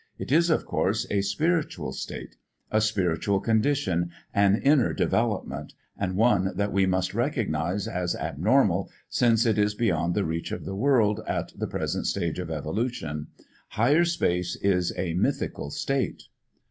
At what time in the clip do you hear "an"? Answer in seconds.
4.33-4.55